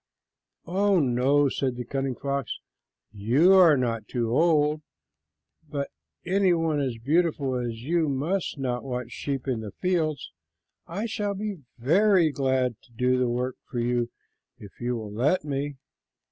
"Oh, 0.65 0.99
no," 0.99 1.47
said 1.47 1.75
the 1.75 1.85
cunning 1.85 2.15
fox, 2.15 2.57
"you 3.11 3.53
are 3.53 3.77
not 3.77 4.01
old, 4.15 4.81
but 5.69 5.91
any 6.25 6.53
one 6.53 6.79
as 6.81 6.97
beautiful 6.97 7.53
as 7.53 7.83
you 7.83 8.09
must 8.09 8.57
not 8.57 8.83
watch 8.83 9.11
sheep 9.11 9.47
in 9.47 9.59
the 9.59 9.73
fields. 9.73 10.31
I 10.87 11.05
shall 11.05 11.35
be 11.35 11.59
very 11.77 12.31
glad 12.31 12.81
to 12.81 12.91
do 12.91 13.19
the 13.19 13.29
work 13.29 13.57
for 13.69 13.77
you 13.77 14.09
if 14.57 14.71
you 14.79 14.95
will 14.95 15.11
let 15.13 15.43
me." 15.43 15.75